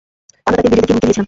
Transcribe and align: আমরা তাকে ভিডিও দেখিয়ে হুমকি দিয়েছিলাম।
আমরা 0.47 0.57
তাকে 0.59 0.69
ভিডিও 0.71 0.79
দেখিয়ে 0.81 0.93
হুমকি 0.97 1.05
দিয়েছিলাম। 1.05 1.19